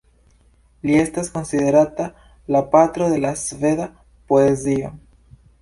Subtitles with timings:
[0.89, 2.07] Li estas konsiderata
[2.55, 3.89] la patro de la sveda
[4.33, 4.95] poezio.